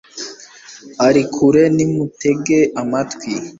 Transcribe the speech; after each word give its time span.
ari 1.07 1.21
kure 1.33 1.63
nimutege 1.75 2.59
amatwi 2.81 3.29